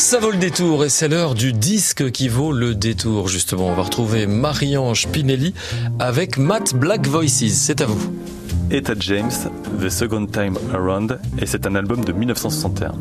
Ça 0.00 0.18
vaut 0.18 0.30
le 0.30 0.38
détour 0.38 0.86
et 0.86 0.88
c'est 0.88 1.08
l'heure 1.08 1.34
du 1.34 1.52
disque 1.52 2.10
qui 2.10 2.28
vaut 2.28 2.52
le 2.52 2.74
détour 2.74 3.28
justement. 3.28 3.68
On 3.68 3.74
va 3.74 3.82
retrouver 3.82 4.26
Marie-Ange 4.26 5.08
Pinelli 5.08 5.52
avec 5.98 6.38
Matt 6.38 6.74
Black 6.74 7.06
Voices. 7.06 7.52
C'est 7.52 7.82
à 7.82 7.86
vous. 7.86 8.00
Etta 8.70 8.94
James, 8.98 9.30
The 9.78 9.90
Second 9.90 10.24
Time 10.26 10.56
Around, 10.72 11.20
et 11.38 11.44
c'est 11.44 11.66
un 11.66 11.74
album 11.74 12.02
de 12.02 12.12
1961. 12.12 12.94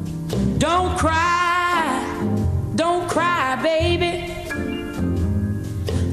Don't 0.60 0.98
cry, 0.98 1.10
don't 2.76 3.08
cry, 3.08 3.56
baby. 3.64 4.34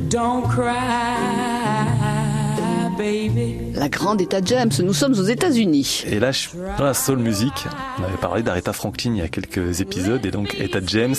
Don't 0.09 0.45
cry. 0.49 1.56
La 3.75 3.89
grande 3.89 4.21
Etta 4.21 4.39
James, 4.45 4.71
nous 4.83 4.93
sommes 4.93 5.13
aux 5.13 5.23
États-Unis. 5.25 6.05
Et 6.07 6.19
là, 6.19 6.33
je- 6.33 6.49
dans 6.77 6.85
la 6.85 6.95
soul 6.95 7.19
music, 7.19 7.53
on 8.01 8.05
avait 8.05 8.17
parlé 8.17 8.43
d'Aretha 8.43 8.73
Franklin 8.73 9.13
il 9.15 9.19
y 9.19 9.23
a 9.23 9.29
quelques 9.29 9.81
épisodes, 9.81 10.25
et 10.27 10.31
donc 10.33 10.57
Etta 10.59 10.81
James, 10.85 11.15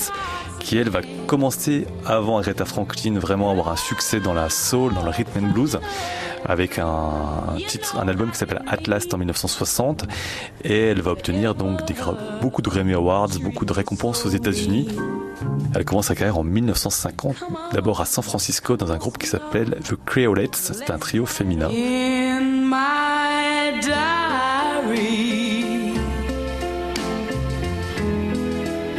qui 0.60 0.78
elle 0.78 0.90
va 0.90 1.00
commencer 1.28 1.88
avant 2.06 2.40
Aretha 2.40 2.66
Franklin 2.66 3.18
vraiment 3.20 3.50
à 3.50 3.52
avoir 3.54 3.70
un 3.70 3.78
succès 3.78 4.20
dans 4.20 4.34
la 4.34 4.50
soul, 4.50 4.94
dans 4.96 5.04
le 5.04 5.12
rhythm 5.12 5.46
and 5.46 5.54
blues, 5.54 5.80
avec 6.46 6.78
un, 6.78 7.58
album 8.08 8.32
qui 8.32 8.38
s'appelle 8.38 8.62
At 8.68 8.88
Last 8.88 9.14
en 9.14 9.18
1960, 9.18 10.06
et 10.64 10.78
elle 10.88 11.02
va 11.02 11.12
obtenir 11.12 11.56
donc 11.56 11.80
beaucoup 12.42 12.62
de 12.62 12.70
Grammy 12.70 12.94
Awards, 12.94 13.30
beaucoup 13.42 13.66
de 13.66 13.74
récompenses 13.74 14.26
aux 14.26 14.30
États-Unis. 14.30 14.88
Elle 15.76 15.86
commence 15.86 16.08
sa 16.08 16.16
carrière 16.16 16.38
en 16.38 16.44
1950, 16.44 17.36
d'abord 17.74 18.02
à 18.02 18.06
San 18.06 18.24
Francisco 18.24 18.78
dans 18.78 18.92
un 18.92 18.98
groupe 18.98 19.18
qui 19.18 19.28
s'appelle 19.28 19.78
The 19.84 19.96
Creolettes, 20.06 20.56
c'est 20.56 20.90
un 20.90 20.98
trio 20.98 21.26
féminin. 21.26 21.70
In 21.80 22.42
my 22.64 23.80
diary. 23.82 25.14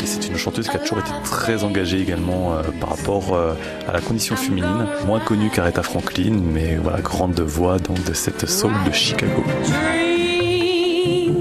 Et 0.00 0.06
c'est 0.06 0.28
une 0.28 0.36
chanteuse 0.36 0.68
qui 0.68 0.76
a 0.76 0.78
toujours 0.78 1.00
été 1.00 1.10
très 1.24 1.64
engagée 1.64 2.00
également 2.00 2.52
euh, 2.52 2.62
par 2.80 2.90
rapport 2.90 3.34
euh, 3.34 3.54
à 3.88 3.92
la 3.92 4.00
condition 4.00 4.36
féminine, 4.36 4.86
moins 5.06 5.18
connue 5.18 5.50
qu'Aretha 5.50 5.82
Franklin, 5.82 6.38
mais 6.40 6.76
voilà, 6.76 7.00
grande 7.00 7.40
voix 7.40 7.78
donc 7.80 8.04
de 8.04 8.12
cette 8.12 8.48
soul 8.48 8.70
de 8.86 8.92
Chicago. 8.92 9.42
Dream 9.66 11.34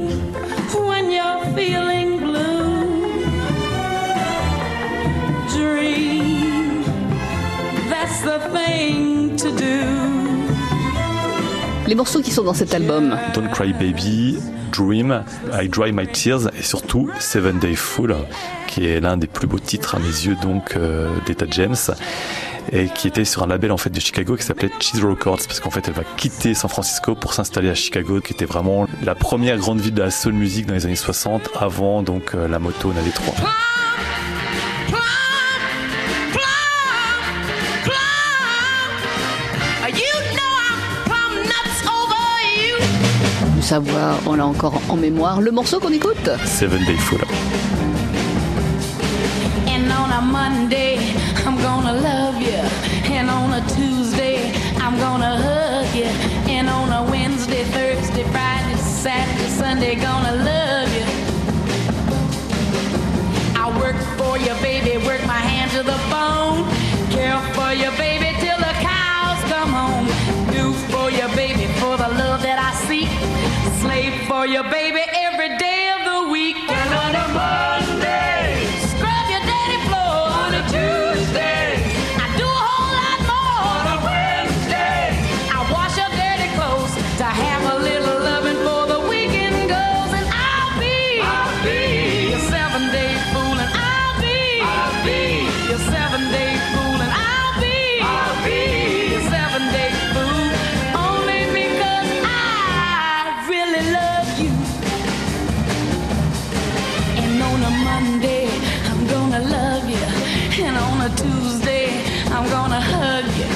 when 0.88 1.12
you're 1.12 1.45
feeling 1.56 2.17
blue. 2.17 3.22
Dream, 5.56 6.84
that's 7.90 8.22
the 8.23 8.40
thing 8.52 9.36
to 9.36 9.52
do. 9.56 10.06
Les 11.88 11.96
morceaux 11.96 12.22
qui 12.22 12.32
sont 12.32 12.44
dans 12.44 12.54
cet 12.54 12.74
album. 12.74 13.18
Don't 13.34 13.48
Cry 13.50 13.72
Baby, 13.72 14.38
Dream, 14.74 15.24
I 15.54 15.70
Dry 15.70 15.94
My 15.94 16.06
Tears 16.06 16.50
et 16.60 16.62
surtout 16.62 17.10
Seven 17.20 17.60
Day 17.60 17.76
Full, 17.76 18.14
qui 18.68 18.86
est 18.86 19.00
l'un 19.00 19.16
des 19.16 19.28
plus 19.28 19.48
beaux 19.48 19.60
titres 19.60 19.96
à 19.96 20.00
mes 20.00 20.06
yeux 20.06 20.36
donc 20.42 20.76
euh, 20.76 21.10
James 21.52 21.76
et 22.74 22.90
qui 22.90 23.08
était 23.08 23.24
sur 23.24 23.44
un 23.44 23.48
label 23.48 23.72
en 23.72 23.78
fait 23.78 23.90
de 23.90 24.00
Chicago 24.02 24.36
qui 24.36 24.44
s'appelait 24.44 24.70
Cheese 24.82 25.02
Records 25.02 25.40
parce 25.48 25.62
qu'en 25.62 25.70
fait 25.70 25.88
elle 25.88 25.94
va 25.94 26.04
quitter 26.18 26.54
San 26.54 26.70
Francisco 26.70 27.16
pour 27.16 27.34
s'installer 27.34 27.70
à 27.70 27.76
Chicago 27.76 28.20
qui 28.20 28.34
était 28.34 28.44
vraiment 28.44 28.88
la 29.02 29.16
première 29.16 29.58
grande 29.58 29.80
ville 29.80 29.94
de 29.94 30.02
la 30.02 30.12
soul 30.12 30.34
music 30.34 30.66
dans 30.66 30.74
les 30.74 30.86
années 30.86 30.98
60 30.98 31.50
avant 31.58 32.04
donc 32.04 32.36
euh, 32.36 32.50
la 32.50 32.60
moto 32.60 32.92
n'avait 32.92 33.12
trois. 33.12 33.36
Du 33.36 33.77
savoir, 43.68 44.18
on 44.26 44.36
l'a 44.36 44.46
encore 44.46 44.82
en 44.88 44.96
mémoire. 44.96 45.42
Le 45.42 45.52
morceau 45.52 45.78
qu'on 45.82 45.92
écoute 45.92 46.30
Seven 46.46 46.82
Day 46.86 46.96
Full. 46.96 47.20
And 49.68 49.92
on 49.92 50.09
a 50.09 50.22
Monday, 50.22 50.98
I'm 51.46 51.58
gonna 51.58 51.92
love 51.92 52.42
you. 52.42 52.64
And 53.12 53.30
on 53.30 53.52
a 53.52 53.62
Tuesday, 53.76 54.54
I'm 54.80 54.98
gonna 54.98 55.36
hug 55.36 55.94
you. 55.94 56.08
And 56.50 56.70
on 56.70 56.94
a 56.94 57.12
Wednesday, 57.12 57.66
Thursday, 57.66 58.24
Friday, 58.31 58.78
Saturday, 58.78 59.50
Sunday, 59.50 59.96
gonna 59.96 60.36
love 60.46 60.90
you. 60.96 61.06
I 63.53 63.68
work 63.81 63.97
for 64.18 64.38
you, 64.38 64.53
baby, 64.62 64.96
work 65.06 65.25
my 65.28 65.44
hand 65.52 65.72
to 65.72 65.84
the 65.84 66.00
bone. 66.09 66.64
Care 67.12 67.38
for 67.53 67.74
you, 67.74 67.91
baby, 67.97 68.30
till 68.40 68.59
the 68.59 68.74
cows 68.80 69.44
come 69.52 69.72
home. 69.74 70.37
Slave 74.57 74.72
for 74.72 74.78
you, 74.78 74.91
baby, 74.91 75.06
a 107.67 107.72
Monday, 107.83 108.47
I'm 108.89 109.05
gonna 109.07 109.41
love 109.41 109.89
you. 109.89 110.05
And 110.66 110.75
on 110.78 110.97
a 111.07 111.11
Tuesday, 111.16 111.88
I'm 112.35 112.47
gonna 112.50 112.79
hug 112.79 113.25
you. 113.39 113.50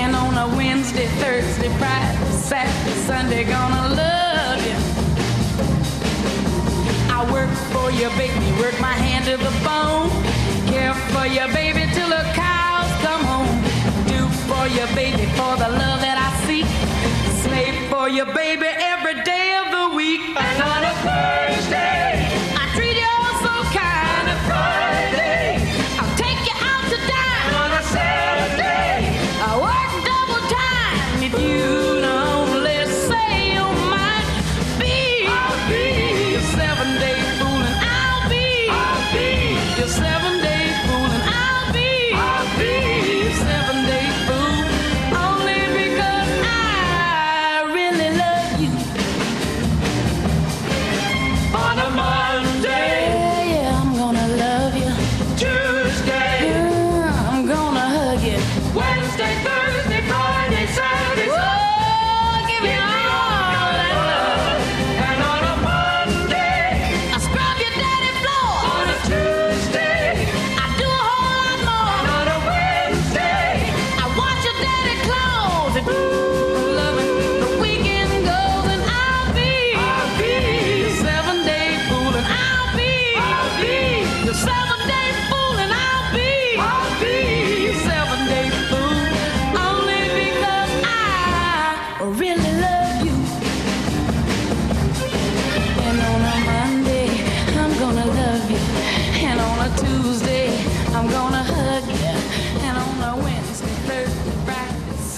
And 0.00 0.14
on 0.14 0.32
a 0.44 0.46
Wednesday, 0.56 1.06
Thursday, 1.22 1.70
Friday, 1.80 2.16
Saturday, 2.30 2.96
Sunday, 3.08 3.42
gonna 3.44 3.84
love 4.02 4.60
you. 4.68 4.78
I 7.16 7.18
work 7.36 7.52
for 7.72 7.90
you, 7.90 8.08
baby, 8.20 8.46
work 8.62 8.78
my 8.80 8.96
hand 9.06 9.24
to 9.30 9.36
the 9.36 9.54
bone. 9.66 10.10
Care 10.72 10.94
for 11.12 11.26
you, 11.26 11.46
baby, 11.60 11.82
till 11.94 12.10
the 12.18 12.24
cows 12.38 12.90
come 13.04 13.22
home. 13.32 13.50
Do 14.12 14.20
for 14.48 14.64
you, 14.76 14.86
baby, 14.94 15.26
for 15.38 15.52
the 15.62 15.70
love 15.82 15.98
that 16.06 16.18
I 16.26 16.30
seek. 16.46 16.68
Slave 17.42 17.76
for 17.90 18.08
you, 18.08 18.24
baby, 18.26 18.68
you 31.38 31.65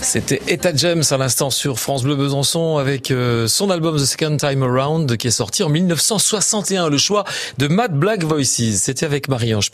C'était 0.09 0.41
Etta 0.49 0.75
James 0.75 1.03
à 1.11 1.19
l'instant 1.19 1.51
sur 1.51 1.79
France 1.79 2.03
Bleu 2.03 2.17
Besançon 2.17 2.79
avec 2.79 3.11
euh, 3.11 3.47
son 3.47 3.69
album 3.69 3.99
The 3.99 4.07
Second 4.07 4.39
Time 4.39 4.63
Around 4.63 5.19
qui 5.19 5.27
est 5.27 5.31
sorti 5.31 5.63
en 5.63 5.69
1961. 5.69 6.89
Le 6.89 6.97
choix 6.97 7.25
de 7.59 7.69
Mad 7.69 7.93
Black 7.93 8.25
Voices. 8.25 8.79
C'était 8.79 9.05
avec 9.05 9.29
Marie-Ange. 9.29 9.71